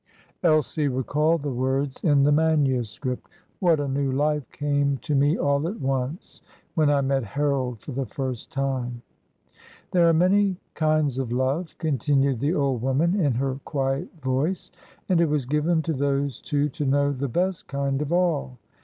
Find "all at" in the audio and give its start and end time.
5.37-5.79